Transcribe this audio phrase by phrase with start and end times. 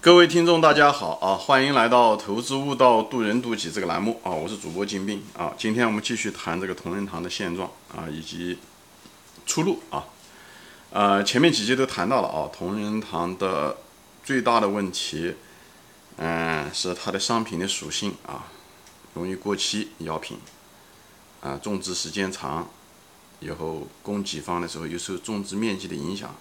[0.00, 1.34] 各位听众，大家好啊！
[1.34, 4.30] 欢迎来到《投资悟道，渡人渡己》这个栏目啊！
[4.30, 5.52] 我是主播金兵啊！
[5.58, 8.56] 今天我们继续谈这个同仁堂的现状啊，以及
[9.44, 10.04] 出路啊。
[10.90, 13.76] 呃，前面几集都谈到了啊，同仁堂的
[14.22, 15.34] 最大的问题，
[16.16, 18.46] 嗯，是它的商品的属性啊，
[19.14, 20.38] 容易过期药品
[21.40, 22.70] 啊，种植时间长，
[23.40, 26.32] 以后供给方的时候又受种植面积的影响，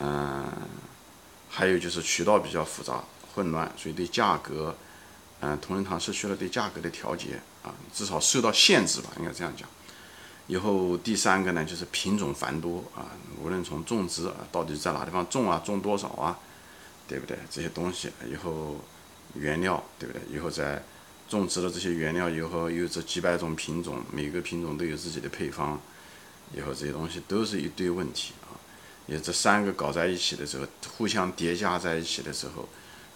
[0.00, 0.44] 嗯。
[1.56, 3.02] 还有就是渠道比较复杂
[3.34, 4.76] 混乱，所以对价格，
[5.40, 9.66] 嗯，同仁堂失去了对价格的调节啊，至少受到限制吧，应该这样讲。
[10.48, 13.08] 以后第三个呢，就是品种繁多啊，
[13.42, 16.38] 无论从种植啊，到底在哪地方种啊，种多少啊，
[17.08, 17.38] 对不对？
[17.50, 18.76] 这些东西以后
[19.32, 20.20] 原料对不对？
[20.30, 20.84] 以后在
[21.26, 25.80] 种植了这些原料以后，有这几百种品种，每个品种都有自己的配方，
[26.54, 28.34] 以后这些东西都是一堆问题。
[29.06, 32.68] 也这三个搞在一起的时候，互相叠加在一起的时候，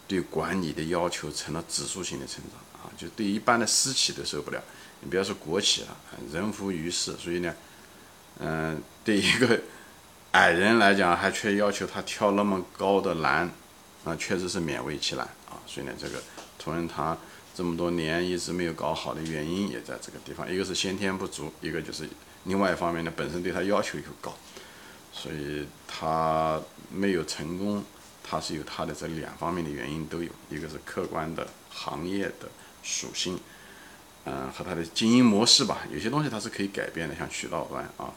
[0.07, 2.91] 对管理的要求成了指数性的成长啊！
[2.97, 4.63] 就对一般的私企都受不了，
[5.01, 5.97] 你不要说国企了，
[6.33, 7.15] 人浮于事。
[7.19, 7.55] 所以呢，
[8.39, 9.61] 嗯，对一个
[10.33, 13.51] 矮人来讲，还却要求他跳那么高的栏，
[14.05, 15.59] 啊，确实是勉为其难啊！
[15.67, 16.23] 所以呢，这个
[16.59, 17.19] 同仁堂
[17.55, 22.09] 这么多年一直没有搞好的原因也在这个地方，一个是先天不足，一个就是
[22.45, 24.37] 另外一方面呢，本身对他要求又高。
[25.13, 27.85] 所以它没有成功，
[28.23, 32.49] 它是有它的这两方面的原因都有，一个是客观的行业的
[32.83, 33.39] 属性，
[34.25, 38.15] 嗯，和它的经营模式吧，有些东西它是可以改变的，像渠道端啊，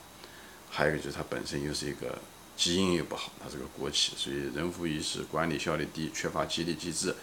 [0.70, 2.18] 还有一个就是它本身又是一个
[2.56, 7.16] 基因又不好，它是个国企，所以人浮于事，管理效率低，缺乏激励机制，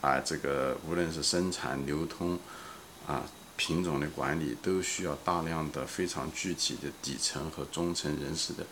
[0.00, 2.38] 啊，这个无论是生产流通
[3.06, 3.24] 啊，
[3.56, 8.64] 品种的管理都需要大量的非常具体的底层和中层人士的。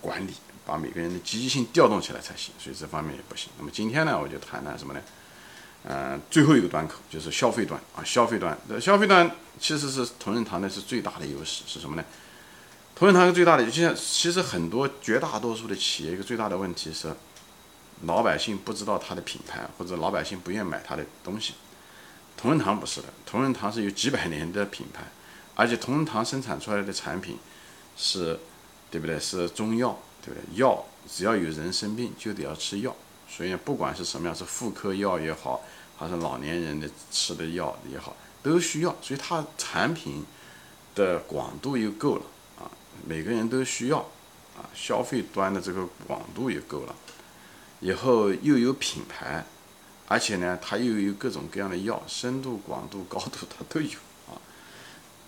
[0.00, 0.32] 管理
[0.64, 3.50] 把每个人的积极性调动起来才行，所以这方面也不行。
[3.58, 5.00] 那么今天呢，我就谈谈什么呢？
[5.88, 9.30] 嗯，最后一个端口就是消费端啊，消费端消费端
[9.60, 12.04] 其实是同仁堂的是最大的优势是什么呢？
[12.96, 17.14] 同仁堂最大的，就像其实很多绝大多数的企业一个最大的问题是，
[18.02, 21.54] 老百姓不知道它的品牌，或者老百姓不愿买它的东西。
[22.36, 25.04] 同仁堂不是的，同仁堂是有几百年的品牌，
[25.54, 27.38] 而且同仁堂生产出来的产品
[27.96, 28.38] 是。
[28.90, 29.18] 对不对？
[29.18, 30.58] 是中药，对不对？
[30.58, 32.94] 药只要有人生病，就得要吃药。
[33.28, 35.60] 所以不管是什么样，是妇科药也好，
[35.96, 38.94] 还是老年人的吃的药也好，都需要。
[39.02, 40.24] 所以它产品
[40.94, 42.22] 的广度又够了
[42.60, 42.70] 啊，
[43.04, 43.98] 每个人都需要
[44.56, 46.94] 啊，消费端的这个广度也够了。
[47.80, 49.44] 以后又有品牌，
[50.06, 53.98] 而且呢，它又有各种各样的药，深度、广度、高度它都有
[54.28, 54.38] 啊，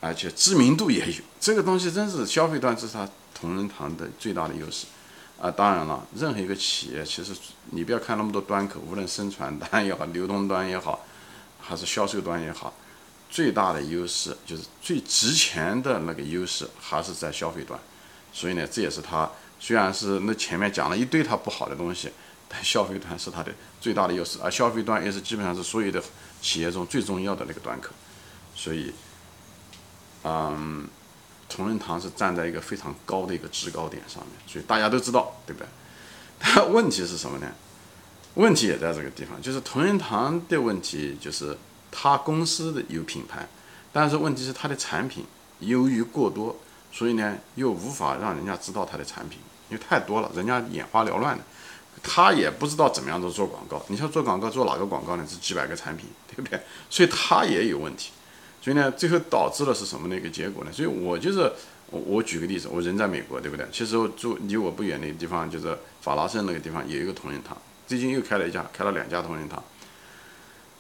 [0.00, 1.22] 而且知名度也有。
[1.40, 3.08] 这个东西真是消费端是它。
[3.38, 4.86] 同仁堂的最大的优势，
[5.40, 7.32] 啊，当然了，任何一个企业，其实
[7.70, 11.04] 你不要看那么多端口，无论生产端也好，流通端也好，
[11.60, 12.74] 还是销售端也好，
[13.30, 17.78] 最大的优势就是最值钱的那个优势还是在消费端。
[18.32, 22.10] 所以呢，这也是它虽然是那前面讲了一堆它不好的东西，
[22.48, 26.02] 但消费端是它的最大的优势，而消费端也是基本上是所有的
[26.42, 27.90] 企业中最重要的那个端口。
[28.56, 28.92] 所以，
[30.24, 30.88] 嗯。
[31.48, 35.66] 同仁堂是站在一个非常高的一个制高点上面，所以大家都知道，对不对？
[36.38, 37.46] 但问题是什么呢？
[38.34, 41.56] 问题也在这个地方，就是同仁堂的问题就是
[41.90, 43.48] 他公司的有品牌，
[43.92, 45.24] 但是问题是他的产品
[45.58, 46.54] 由于过多，
[46.92, 51.42] 所以呢又无法让人家知道他的产品，因为太多了，人家眼花缭乱的，
[52.02, 53.82] 他也不知道怎么样子做广告。
[53.88, 55.26] 你像做广告做哪个广告呢？
[55.28, 56.60] 是几百个产品，对不对？
[56.88, 58.12] 所以他也有问题。
[58.68, 60.70] 所以呢，最后导致了是什么的一个结果呢？
[60.70, 61.50] 所以我就是
[61.88, 63.66] 我，我举个例子，我人在美国，对不对？
[63.72, 67.56] 其实我住离我不远那个地方，就是法拉盛那个地方，有一个同仁堂，
[67.86, 69.64] 最近又开了一家，开了两家同仁堂。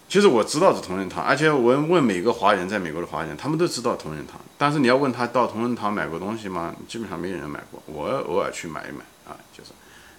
[0.06, 4.38] 其实我知道是同仁堂，而且我问每个华人在美国的华人，他们都知道同仁堂。
[4.58, 6.76] 但是你要问他到同仁堂买过东西吗？
[6.86, 7.82] 基本上没人买过。
[7.86, 9.70] 我偶尔去买一买啊，就是，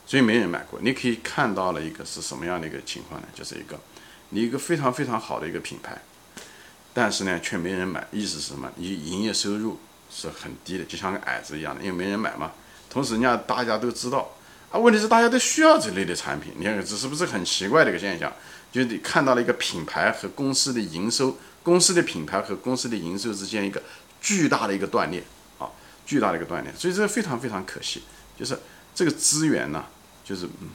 [0.08, 0.80] 所以没人买过。
[0.82, 3.28] 你可以看到了一个是什么样的一个情况呢？
[3.36, 3.80] 就是一个
[4.30, 5.96] 你一个非常非常好的一个品牌。
[6.94, 8.72] 但是呢，却没人买，意思是什么？
[8.76, 9.80] 你营业收入
[10.12, 12.52] 是很低的，就像个矮子一样的，因为没人买嘛。
[12.90, 14.32] 同时，人家大家都知道
[14.72, 16.54] 啊，问题是大家都需要这类的产品。
[16.58, 18.34] 你看，这是不是很奇怪的一个现象？
[18.72, 23.82] 就你看到了一个品牌和公司的营收，公司的品牌和公司的营收之间一个
[24.20, 25.24] 巨大的一个断裂
[25.60, 25.70] 啊，
[26.06, 26.74] 巨大的一个断裂。
[26.76, 28.04] 所以这个非常非常可惜，
[28.38, 28.60] 就是
[28.94, 29.86] 这个资源呢，
[30.26, 30.70] 就是嗯，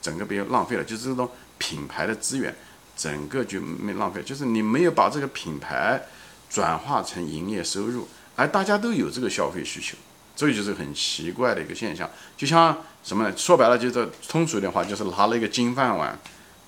[0.00, 2.54] 整个被浪费了，就是这种品牌的资源。
[3.00, 6.02] 整个就没浪费，就是你没有把这个品牌
[6.50, 8.06] 转化成营业收入，
[8.36, 9.96] 而大家都有这个消费需求，
[10.36, 12.10] 这个就是很奇怪的一个现象。
[12.36, 13.34] 就像什么呢？
[13.34, 16.18] 说白了就是通俗一点话，就是拿了一个金饭碗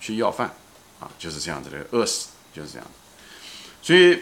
[0.01, 0.55] 去要饭
[1.01, 2.87] 啊，就是这样子的，饿死就是这样。
[3.83, 4.21] 所以，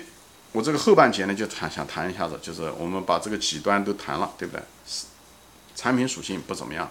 [0.50, 4.60] 我这个后半节呢，就谈想谈一下子，就是我们把这个几端都谈了，对不对？
[5.76, 6.90] 产品属性不怎么样，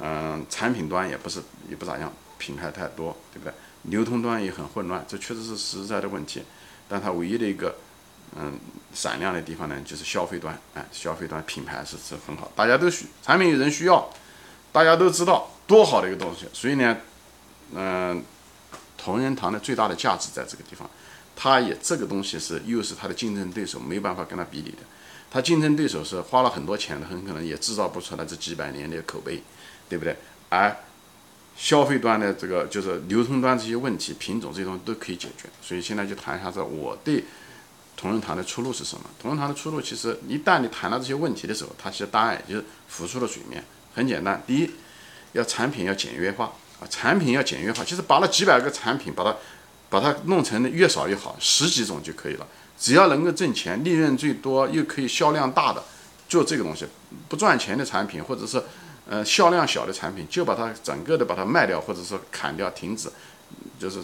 [0.00, 3.54] 嗯，产品端也不是也不咋样，品牌太多，对不对？
[3.84, 6.42] 流通端也很混乱，这确实是实在的问题。
[6.88, 7.76] 但它唯一的一个
[8.36, 8.58] 嗯
[8.92, 14.10] 闪亮的地方呢，就是消费端，哎，消费端品牌是是很好，大家都需产品有人需要，
[14.72, 16.46] 大家都知道多好的一个东西。
[16.52, 16.96] 所以呢，
[17.74, 18.22] 嗯，
[18.96, 20.88] 同仁堂的最大的价值在这个地方。
[21.36, 24.78] 它也这个东西是又是它的竞争对手没办法跟它比拟的，
[25.32, 29.42] 它竞争对手是花了很多钱的，很可能也制造不出来这几百年的口碑，
[29.88, 30.16] 对不对？
[30.48, 30.76] 而
[31.56, 35.48] 消费端的这个就是流通端这些问题、品种这些东西都可以解决。
[35.62, 37.24] 所以现在就谈一下，这我对
[37.96, 39.04] 同仁堂的出路是什么？
[39.20, 43.64] 同仁堂的出路其实一旦你谈到这些问题的时候，它其实答案也就是浮出了水面，
[43.94, 44.42] 很简单。
[44.46, 44.70] 第一，
[45.32, 49.34] 要产品要简约化啊，产品要简约化，其实把那几百个产品把它。
[49.90, 52.46] 把它弄成的越少越好，十几种就可以了。
[52.76, 55.80] 只要能够挣钱，利润最多又可以销量大的，
[56.26, 56.84] 就这个东西。
[57.28, 58.60] 不赚钱的产品，或者是
[59.08, 63.08] 呃销量小的产品，就把它整个的把它卖掉，或者说砍掉、停止，
[63.78, 64.00] 就是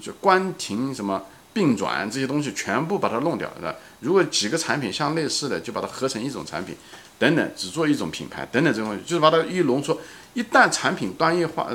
[0.00, 3.74] 就关停什么并转这些东西全部把它弄掉，是吧？
[4.00, 6.76] 如果几个产品相类似的，就把它合成一种产品，
[7.18, 9.98] 等等，只做一种品牌，等等这种东西，就是把它一浓缩。
[10.34, 11.68] 一旦产品单一化。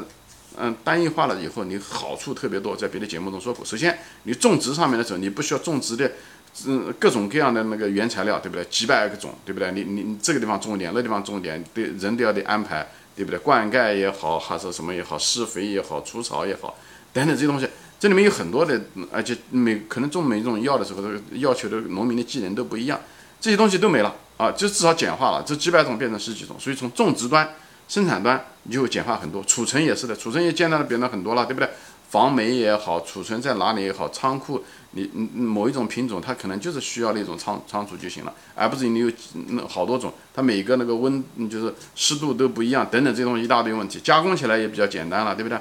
[0.61, 3.63] 嗯，单一化了以后，你好处特别多，在别的节目中说过。
[3.63, 6.11] 首先，你种植上面的时候，你不需要种植的，
[6.65, 8.65] 嗯，各种各样的那个原材料，对不对？
[8.65, 9.71] 几百个种，对不对？
[9.71, 13.39] 你你这个地方种一点，那地方种一点，对，人都要得安排，对不对？
[13.39, 16.75] 灌溉也好，还是什么也好，施肥也好，除草也好，
[17.13, 17.67] 等等这些东西，
[17.99, 18.81] 这里面有很多的，
[19.11, 21.01] 而且每可能种每一种药的时候，
[21.33, 22.99] 要求的农民的技能都不一样，
[23.39, 27.49] 这些东西都没了啊，就至少简化了，这几百种变成十几种，所以从种植端。
[27.87, 31.67] 生产端你就简化很多，储存也是的，储存也简单的变得很多了，对不对？
[32.11, 39.11] 防霉也好，储存在哪里也好，仓库你某一种品种它可能就是需要那种仓仓储就行了，而不是你有
[39.49, 45.57] 那好多种，它每个那个温就是湿度都不一样，等等这种一大堆问题，加工起来也比较简单了，对不对？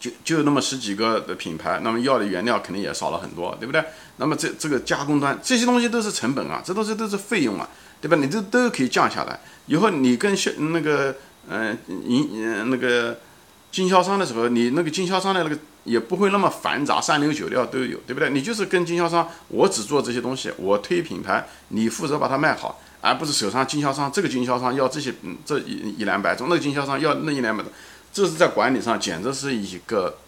[0.00, 3.84] 就就那么十几个的品牌，那么要的原料肯定也少了很多，对不对？
[4.16, 7.68] 那么这这个加工端这些东西都是成本啊，这东西都是费用啊。
[8.00, 8.16] 对吧？
[8.16, 9.38] 你这都可以降下来。
[9.66, 10.36] 以后你跟
[10.72, 11.14] 那个
[11.48, 13.16] 嗯营嗯那个
[13.72, 18.30] 经销商的时候，你那个经销商的那个也不会那么繁杂，三六九料都有，对不对？
[18.30, 27.72] 你就是跟经销商，我只做这些东西，我推品牌，你负责把它卖好，而不是手上经销商这个经销商要这些嗯这一一两百种，那个经销商要那一两百种，
[28.12, 30.18] 这是在管理上简直是一个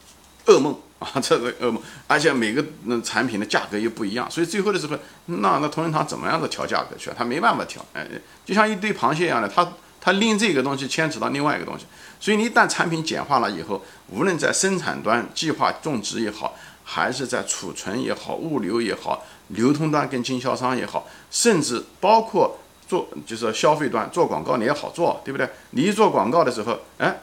[0.47, 0.77] 噩梦。
[1.01, 7.17] 啊，这是噩梦，而且每个那产品的价格又不一样，所以最后的时候，那那同仁堂怎么样子调价格去啊？
[7.19, 8.07] 他没办法调，哎，
[8.47, 9.71] 就像一堆螃蟹一样的，他
[10.05, 11.87] 他拎这个东西牵扯到另外一个东西，
[12.21, 16.55] 所以你一旦产品简化了以后，无论在生产端计划种植也好，
[16.85, 25.49] 还是在储存也好、物流也好、流通端跟经销商也好，甚至包括做就是消费端做广告你也好做，对不对？
[25.71, 27.21] 你一做广告的时候，哎。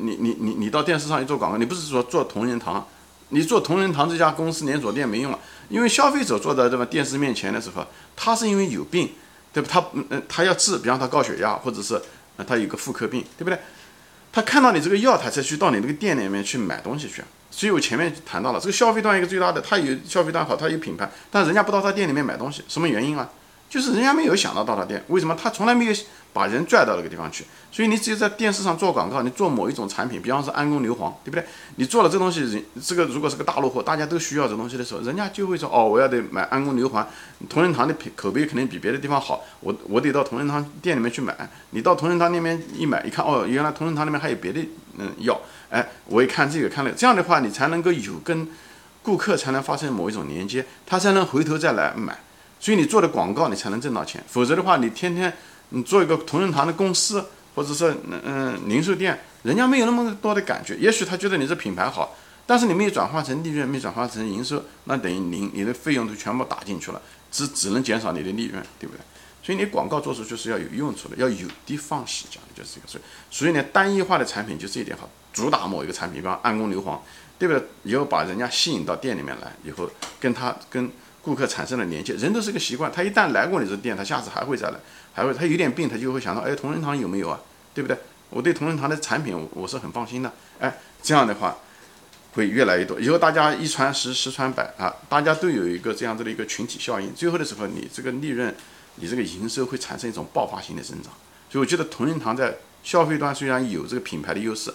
[0.00, 2.86] 你你你你到电视上一做广告，你不是说做同仁堂，
[3.28, 5.38] 你做同仁堂这家公司连锁店没用啊，
[5.68, 7.84] 因为消费者坐在这个电视面前的时候，
[8.16, 9.10] 他是因为有病，
[9.52, 9.68] 对不？
[9.68, 12.00] 他嗯嗯，他要治，比方他高血压，或者是
[12.46, 13.58] 他有个妇科病，对不对？
[14.32, 17.22] 他看到你这个药，他才去到你那个店里面去买东西去。
[17.50, 23.28] 所以我前面谈到了这个消费端一个最大的，他有消费端好，他有品牌，但人家不到他店里面买东西，什么原因啊？
[23.68, 25.94] 就是人家没有想到到他店，为什么他从来没有
[26.32, 27.44] 把人拽到那个地方去？
[27.70, 31.44] 所以你只有在电视上做广告，你做某一种产品，比方说安宫牛黄，对不对？
[31.76, 37.06] 你做了这东西，人这个如果是个大陆货，大家都需要这东西的时候，人家就会说哦，我要得买安宫牛黄。
[37.48, 41.36] 同仁堂的品口碑肯定比别的地方好，我我得到同仁堂店里面去买。
[41.70, 44.60] 你到同仁堂那边一买，一看哦，原来同仁堂那边还有别的
[44.96, 48.48] 嗯药，哎，我一看这个看那个，这样的话你才能够有跟
[49.02, 52.18] 顾客才能发生某一种连接，他才能回头再来买。
[52.60, 54.22] 所以你做的广告，你才能挣到钱。
[54.28, 55.32] 否则的话，你天天
[55.70, 57.24] 你做一个同仁堂的公司，
[57.54, 60.74] 或者是嗯嗯零售店，人家没有那么多的感觉。
[60.76, 67.00] 也许他觉得你这品牌好，但是你没有转化成利润，没转化成营收，那等于零你的费用都全部打进去了，
[67.30, 69.00] 只只能减少你的利润，对不对？
[69.42, 72.88] 所以你广告做出就是要有用处的，要有的放矢，讲的就是这个。
[72.88, 77.00] 所以所以呢，单一化的产品就这一点好，主打某一个产品，比方安宫牛黄，
[77.38, 77.62] 对不对？
[77.84, 79.88] 以后把人家吸引到店里面来，以后
[80.18, 80.90] 跟他跟。
[81.22, 82.90] 顾客产生了连接，人都是个习惯。
[82.90, 84.76] 他一旦来过你这店，他下次还会再来，
[85.12, 87.40] 还会他有点病，他就会想到，哎，同仁堂有没有啊？
[87.74, 87.96] 对不对？
[88.30, 90.32] 我对同仁堂的产品，我是很放心的。
[90.58, 91.56] 哎，这样的话
[92.32, 93.00] 会越来越多。
[93.00, 97.14] 以后大家一传十，十传百啊，大家都有一个这样子的一个群体效应。
[97.14, 98.54] 最后的时候，你这个利润
[98.96, 101.12] 你这个营收会产生一种爆发性的增长。
[101.50, 104.72] 所以我觉得同仁堂在消费端虽然有这个品牌的优势，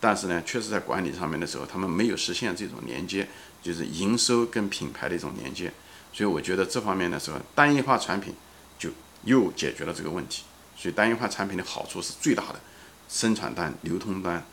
[0.00, 3.28] 但是呢，确实在管理上面的时候，他们没有实现这种连接，
[3.62, 5.72] 就是营收跟品牌的一种连接。
[6.14, 8.32] 所以我觉得这方面的时候，单一化产品
[8.78, 8.88] 就
[9.24, 10.44] 又解决了这个问题。
[10.76, 12.60] 所以单一化产品的好处是最大的，
[13.08, 14.44] 生产端、流通端，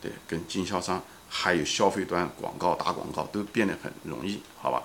[0.00, 4.82] 对，跟经销商还有消费端广告打广告都变得很容易，好吧？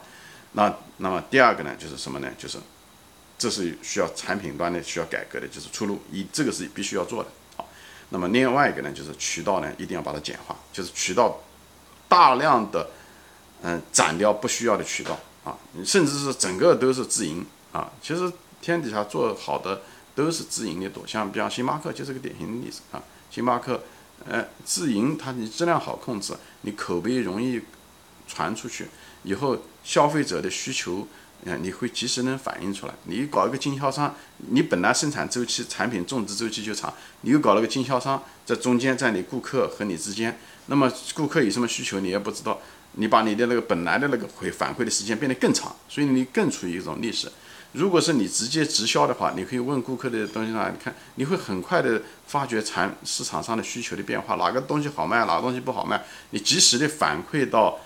[0.54, 2.30] 那那么第二个呢，就是什么呢？
[2.38, 2.58] 就是
[3.38, 7.30] 这是需要产品端的需要改革的，就是出路一，这个是必须要做的。
[7.58, 7.68] 好，
[8.10, 11.40] 那么另外一个呢，就是渠道呢，一定要把它简化，就是渠道
[12.10, 12.90] 大量的
[13.64, 17.92] 嗯斩掉不需要的渠道啊，甚至是整个都是自营啊。
[18.02, 18.32] 其实
[18.62, 19.82] 天底下做好的
[20.14, 23.02] 都是自营的多，像比方星巴克就是个典型的例子啊。
[23.30, 23.82] 星巴克
[24.28, 27.62] 呃自营，它你质量好控制，你口碑容易
[28.28, 28.88] 传出去。
[29.24, 31.08] 以后消费者的需求，
[31.44, 32.94] 嗯，你会及时能反映出来。
[33.06, 42.60] 你搞一个经销商，你本来生产周期、产品种植周期就长，你又搞了个经销商在中间，在你顾客和你之间，那么顾客有什么需求你也不知道，
[42.94, 47.32] 你把你的那个本来的那个回反馈的时间变得更长，所以你更处于一种劣势。
[47.74, 57.80] 如果是你直接直销的话，你可以问顾客的东西上，你看你会很快的发觉产市场上的需求的变化，哪个东西好卖，哪个东西不好卖，你及时的反馈到。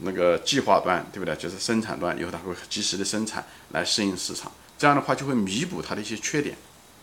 [0.00, 1.36] 那个计划端，对不对？
[1.36, 6.56] 就是生产端，以后它会及时的生产来适应市场，这样的话就会弥补它的一些缺点，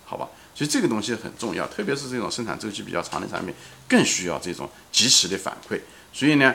[0.03, 0.27] 好吧？
[0.55, 3.53] 所以这个东西很重要，特别是这种生产周期比较长的产品，
[3.87, 5.79] 更需要这种及时的反馈。
[6.11, 6.53] 所以呢，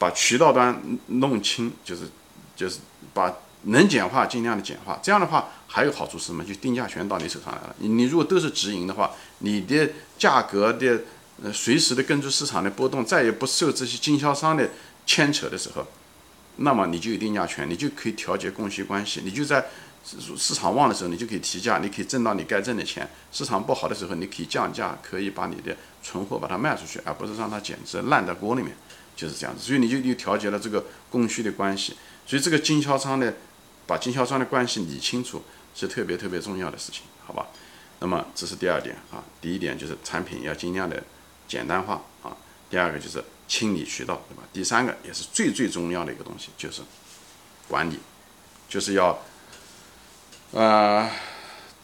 [0.00, 2.10] 把渠道端弄清，就是
[2.56, 2.78] 就是
[3.14, 3.32] 把
[3.64, 4.98] 能简化尽量的简化。
[5.00, 6.42] 这样的话还有好处是什么？
[6.42, 7.76] 就定价权到你手上来了。
[7.78, 9.88] 你你如果都是直营的话，你的
[10.18, 11.02] 价格的
[11.52, 14.68] 随时的根据市场的波动，再也不受这些经销商的。
[15.06, 15.84] 牵扯的时候，
[16.56, 19.22] 那么你就有定价权，你就可以调节供需关系。
[19.24, 19.64] 你就在
[20.36, 28.76] 市场旺的时候，你就可以提价，你可以挣到你该挣的钱；市场不好的时候，你可以降价，可以把你的存货把它卖出去，而不是让它减值烂在锅里面，
[29.20, 29.62] 就是这样子。
[29.62, 31.96] 所以你就又调节了这个供需的关系。
[32.26, 33.34] 所以这个经销商的
[33.86, 35.42] 把经销商的关系理清楚
[35.74, 37.48] 是特别特别重要的事情，好吧？
[37.98, 39.22] 那么这是第二点啊。
[39.40, 41.02] 第一点就是产品要尽量的
[41.46, 42.36] 简单化啊。
[42.70, 43.22] 第二个就是。
[43.50, 44.44] 清理渠道，对吧？
[44.52, 46.82] 第三个也是最最重要的一个东西，就是
[47.66, 47.98] 管理，
[48.68, 49.24] 就是要
[50.52, 51.10] 呃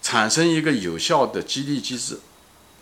[0.01, 2.21] 产生一个有效的激励机制，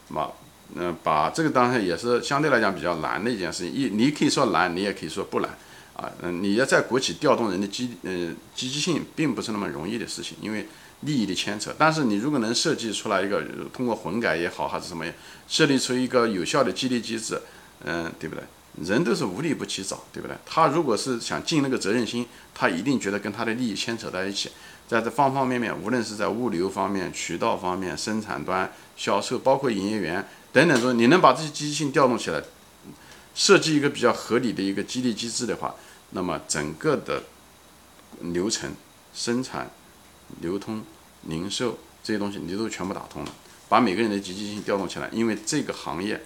[0.08, 0.32] 嘛，
[0.74, 3.72] 嗯，把这个当然也是相对来讲比较难的一件事情。
[3.72, 5.50] 一，你可以说难，你也可以说不难
[5.96, 6.10] 啊。
[6.22, 10.66] 嗯，你要在国企调动人的积嗯积极性，并不是那么容易的事情，因为
[11.00, 11.74] 利益的牵扯。
[11.78, 13.42] 但是你如果能设计出来一个
[13.72, 15.04] 通过混改也好，还是什么，
[15.46, 17.40] 设立出一个有效的激励机制，
[17.84, 18.42] 嗯，对不对？
[18.84, 20.36] 人都是无利不起早，对不对？
[20.44, 24.50] 他如果是想尽那个责任心，他一定觉得跟他的利益牵扯在一起，
[24.88, 32.42] 在这方方面面，无论是在物流方面、渠道方面、生产端、销售，包括营业员等等说，你能把这些积极性调动起来，
[33.34, 35.74] 设计一个比较合理的一个激励机制的话，
[36.10, 37.24] 那么整个的
[38.20, 38.72] 流程、
[39.12, 39.70] 生产、
[40.40, 40.82] 流通、
[41.22, 43.32] 零售这些东西，你都全部打通了，
[43.68, 46.24] 把每个人的积极性调动起来，因为这个行业、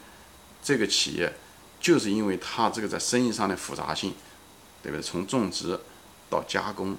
[0.63, 1.35] 这个企业。
[1.81, 4.13] 就是因为它这个在生意上的复杂性，
[4.83, 5.01] 对不对？
[5.01, 5.79] 从种植
[6.29, 6.97] 到加工，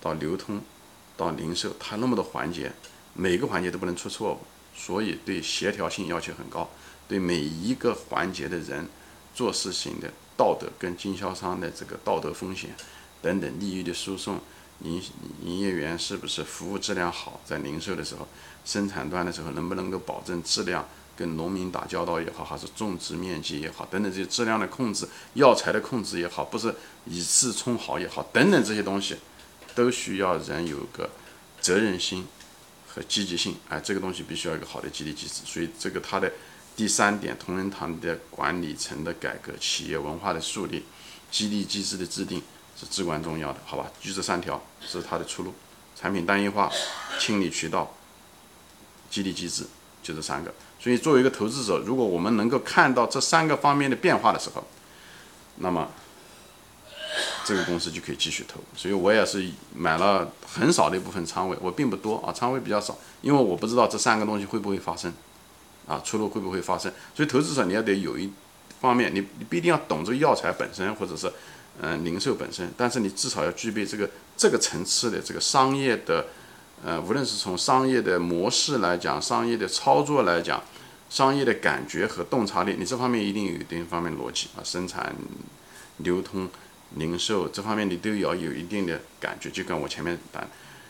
[0.00, 0.60] 到流通，
[1.16, 2.72] 到零售，它那么多环节，
[3.14, 4.40] 每个环节都不能出错误，
[4.78, 6.70] 所以对协调性要求很高，
[7.08, 8.88] 对每一个环节的人
[9.34, 12.70] 做事情的道德跟经销商的这个道德风险
[13.20, 14.40] 等等利益的输送，
[14.82, 15.02] 营
[15.42, 18.28] 营业员是不是服务质量好，在零售的时候，
[18.64, 20.86] 生产端的时候能不能够保证质量？
[21.18, 25.04] 跟农民打交道也好，还是种植面积也好，等等这些质量的控制、
[25.34, 26.72] 药材的控制也好，不是
[27.06, 29.16] 以次充好也好，等等这些东西，
[29.74, 31.10] 都需要人有个
[31.60, 32.24] 责任心
[33.04, 33.56] 积极性。
[33.68, 35.42] 哎，这个东西必须要一个好的激励机制。
[35.44, 36.32] 所以，这个它的
[36.76, 40.84] 第三点，同仁堂的管理层的改革、企业文化的树立、
[41.30, 42.42] 激励机制的制定
[42.78, 43.90] 是至关重要的，好吧？
[44.00, 45.52] 就这三条是它的出路：
[45.94, 46.70] 产品单一化、
[47.18, 47.94] 清理渠道、
[49.10, 49.64] 激励机制，
[50.02, 50.54] 就这三个。
[50.80, 54.64] 所以，作为一个投资者，如果我们能够看到这三个方面的变化的时候，
[55.56, 55.90] 那么
[57.48, 58.60] 这个公司就可以继续投。
[58.76, 65.10] 所以我也是买了很少的一部分仓位，我并不多啊，仓位比较少，因为我不知道这三个东西会不会发生，
[65.86, 66.92] 啊，出路会不会发生。
[67.14, 68.30] 所以，投资者你要得有一
[68.80, 71.32] 方面，你你不一定要懂这个药材本身，或者是
[71.80, 76.26] 嗯零售本身，但是你至少要具备这个这个层次的这个商业的。
[76.84, 80.62] 呃，无论是从商业的模式来讲，商业的操作来讲，
[81.10, 85.12] 商业的感觉和洞察力，你这方面一定有一定方面逻辑啊，生产、
[85.96, 86.48] 流通、
[86.96, 89.50] 零售这方面你都要有一定的感觉。
[89.50, 90.48] 就跟我前面谈，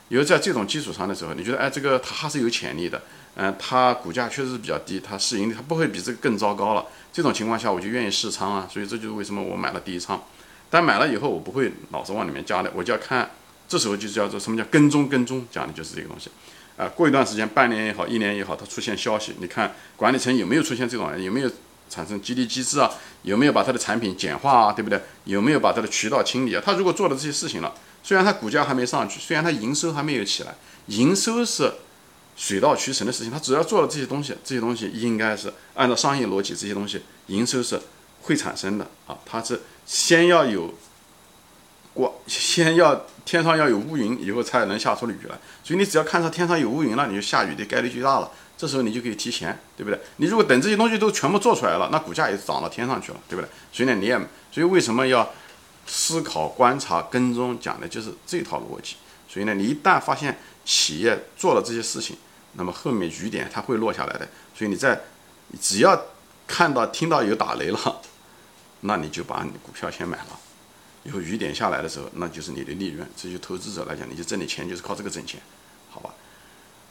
[0.09, 3.03] 因为在这种基础上的时候，你觉得哎，这个它还是有潜力的，
[3.37, 6.87] 嗯，它股价确实是比较低，它市盈率它不会比这个更糟糕了。
[7.13, 8.69] 这种情况下，我就愿意试仓啊。
[8.71, 10.23] 所以这就是为什么我买了第一仓。
[10.71, 13.31] 但买了以后，我不会老是往里面加的，我就要看，
[13.67, 16.31] 这时候就叫做什么叫跟踪跟踪，讲的就是这个东西。
[16.77, 21.51] 啊，过一段时间，半年也好，一年也好，它出现消息，你看管理层有没有出现这种，有没有
[21.89, 22.91] 产生激励机制啊？
[23.23, 24.73] 有没有把它的产品简化啊？
[24.73, 25.01] 对不对？
[25.25, 26.63] 有没有把它的渠道清理啊？
[26.65, 30.55] 他如果做了这些事情了，虽然它股价还没上去，虽然它营收还没有起来，
[30.87, 31.73] 营收是
[32.37, 37.81] 水到渠成的事情，他只要做了这些东西，这些东西应该是按照商业逻辑，这些东西营收是
[38.23, 40.75] 会产生的啊，它是先要有。
[41.95, 45.37] 光 先要天上要有乌云，以后才能下出雨来。
[45.65, 48.31] 所以你只要看到天上有乌云了，你就下雨的概率就大了。
[48.59, 49.99] 这时候你就可以提前，对不对？
[50.17, 53.49] 你如果等这些东西都全部做出来了，那股价也涨到天上去了，对不对？
[53.73, 54.19] 所以呢，你也
[54.51, 55.31] 所以为什么要
[55.87, 58.97] 思考、观察、跟踪，讲的就是这套逻辑。
[59.29, 62.17] 所以呢，你一旦发现企业做了这些事情，
[62.55, 64.29] 那么后面雨点它会落下来的。
[64.57, 65.01] 所以你在
[65.61, 66.07] 只要
[66.49, 68.01] 看到、听到有打雷了，
[68.81, 70.41] 那你就把你股票先买了。
[71.05, 73.09] 以后雨点下来的时候，那就是你的利润。
[73.17, 75.41] 这就投资者来讲，你就挣点钱，就是靠这个挣钱，
[75.91, 76.13] 好吧？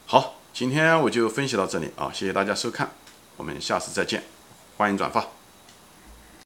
[0.06, 2.90] 好，今天我就分析到这里啊，谢谢大家收看，
[3.36, 4.24] 我们下次再见，
[4.76, 5.37] 欢迎转发。